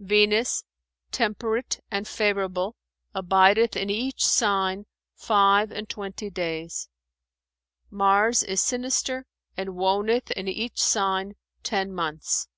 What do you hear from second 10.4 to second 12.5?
each sign ten months.